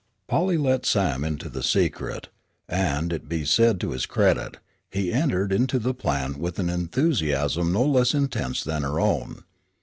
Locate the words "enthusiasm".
6.71-7.71